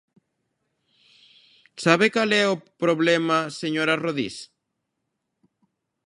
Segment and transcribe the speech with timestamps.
[1.83, 4.37] ¿Sabe cal é o problema, señora Rodís?